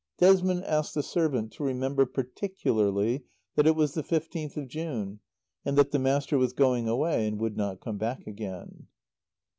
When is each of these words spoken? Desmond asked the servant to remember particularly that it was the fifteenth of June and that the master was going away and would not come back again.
Desmond 0.17 0.63
asked 0.63 0.95
the 0.95 1.03
servant 1.03 1.51
to 1.53 1.63
remember 1.63 2.07
particularly 2.07 3.23
that 3.53 3.67
it 3.67 3.75
was 3.75 3.93
the 3.93 4.01
fifteenth 4.01 4.57
of 4.57 4.67
June 4.67 5.19
and 5.63 5.77
that 5.77 5.91
the 5.91 5.99
master 5.99 6.39
was 6.39 6.53
going 6.53 6.87
away 6.87 7.27
and 7.27 7.37
would 7.37 7.55
not 7.55 7.79
come 7.81 7.99
back 7.99 8.25
again. 8.25 8.87